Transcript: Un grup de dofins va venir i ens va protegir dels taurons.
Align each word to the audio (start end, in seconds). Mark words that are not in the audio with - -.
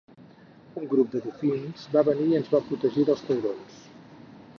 Un 0.79 0.85
grup 0.93 1.11
de 1.15 1.19
dofins 1.25 1.83
va 1.97 2.03
venir 2.07 2.25
i 2.31 2.37
ens 2.39 2.49
va 2.57 2.63
protegir 2.71 3.05
dels 3.11 3.23
taurons. 3.29 3.77